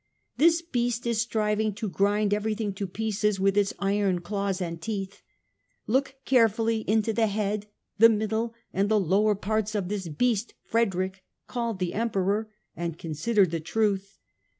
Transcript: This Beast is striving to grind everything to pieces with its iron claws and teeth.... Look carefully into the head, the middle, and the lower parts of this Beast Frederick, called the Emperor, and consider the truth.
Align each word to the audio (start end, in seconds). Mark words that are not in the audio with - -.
This 0.37 0.63
Beast 0.63 1.05
is 1.05 1.21
striving 1.21 1.75
to 1.75 1.87
grind 1.87 2.33
everything 2.33 2.73
to 2.73 2.87
pieces 2.87 3.39
with 3.39 3.55
its 3.55 3.71
iron 3.77 4.21
claws 4.21 4.59
and 4.59 4.81
teeth.... 4.81 5.21
Look 5.85 6.15
carefully 6.25 6.79
into 6.89 7.13
the 7.13 7.27
head, 7.27 7.67
the 7.99 8.09
middle, 8.09 8.55
and 8.73 8.89
the 8.89 8.99
lower 8.99 9.35
parts 9.35 9.75
of 9.75 9.89
this 9.89 10.07
Beast 10.07 10.55
Frederick, 10.63 11.21
called 11.45 11.77
the 11.77 11.93
Emperor, 11.93 12.49
and 12.75 12.97
consider 12.97 13.45
the 13.45 13.59
truth. 13.59 14.17